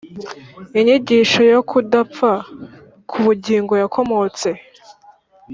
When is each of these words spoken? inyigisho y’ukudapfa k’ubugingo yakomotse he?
inyigisho 0.79 1.39
y’ukudapfa 1.49 2.31
k’ubugingo 3.09 3.73
yakomotse 3.81 4.49
he? 4.59 4.63